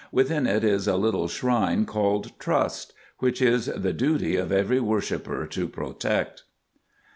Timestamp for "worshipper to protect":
4.79-6.41